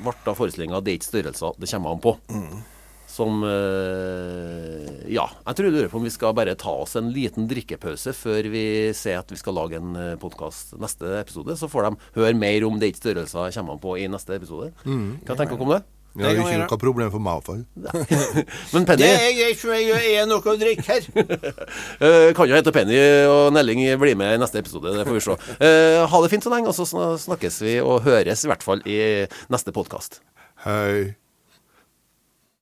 ble 0.00 0.16
da 0.24 0.32
forestillinga 0.38 0.80
det 0.80 0.94
er 0.94 1.00
ikke 1.02 1.10
størrelser 1.12 1.60
det 1.60 1.68
kommer 1.74 1.92
an 1.98 2.00
på. 2.08 2.16
Som 3.12 3.42
eh, 3.44 4.91
Ja, 5.12 5.26
jeg 5.44 5.58
tror 5.58 5.68
jeg 5.68 5.76
lurer 5.76 5.90
på 5.92 6.00
om 6.00 6.06
vi 6.06 6.12
skal 6.14 6.36
bare 6.36 6.56
ta 6.58 6.72
oss 6.84 6.96
en 6.96 7.10
liten 7.12 7.48
drikkepause 7.50 8.14
før 8.16 8.48
vi 8.52 8.66
ser 8.96 9.20
at 9.20 9.32
vi 9.32 9.40
skal 9.40 9.58
lage 9.58 9.80
en 9.80 9.96
podkast 10.22 10.76
neste 10.80 11.18
episode. 11.20 11.56
Så 11.60 11.68
får 11.68 11.90
de 11.90 12.12
høre 12.16 12.36
mer 12.38 12.64
om 12.68 12.78
det 12.80 12.92
ikke 12.92 13.02
størrelser 13.04 13.52
kommer 13.58 13.82
på 13.82 13.98
i 14.00 14.06
neste 14.10 14.38
episode. 14.38 14.72
Hva 14.86 15.36
tenker 15.36 15.58
dere 15.58 15.66
om 15.68 15.74
det? 15.76 15.82
Ja, 16.12 16.28
Det 16.28 16.42
er 16.42 16.42
ikke 16.44 16.64
noe 16.66 16.80
problem 16.80 17.12
for 17.12 17.24
meg 17.24 17.38
iallfall. 17.38 17.62
Men 18.74 18.88
Penny 18.88 19.06
Det 19.06 19.12
er 19.16 19.30
greit 19.38 19.60
for 19.62 19.72
meg, 19.72 19.88
er 20.12 20.28
noe 20.28 20.44
å 20.44 20.56
drikke 20.60 20.84
her. 20.90 21.06
eh, 22.04 22.28
kan 22.36 22.50
jo 22.50 22.58
hete 22.58 22.74
Penny 22.74 22.98
og 23.30 23.46
Nelling 23.56 23.80
blir 24.00 24.18
med 24.20 24.36
i 24.36 24.42
neste 24.42 24.60
episode. 24.60 24.92
Det 24.98 25.08
får 25.08 25.16
vi 25.16 25.24
se. 25.24 25.38
Eh, 25.56 26.02
ha 26.12 26.22
det 26.24 26.30
fint 26.34 26.44
så 26.44 26.52
lenge, 26.52 26.68
og 26.68 26.76
så 26.76 27.08
snakkes 27.24 27.62
vi 27.64 27.78
og 27.80 28.04
høres 28.04 28.44
i 28.44 28.52
hvert 28.52 28.66
fall 28.66 28.84
i 28.84 29.00
neste 29.52 29.72
podkast. 29.72 30.20
Hei. 30.66 31.21